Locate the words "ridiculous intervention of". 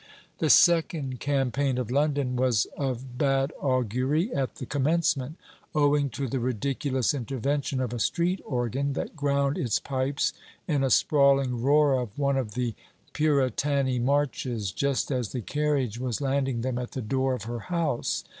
6.39-7.93